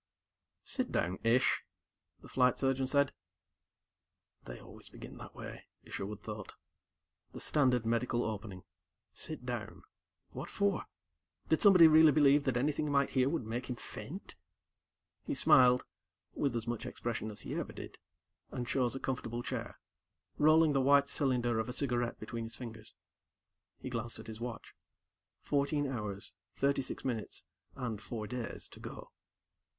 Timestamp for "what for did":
10.31-11.61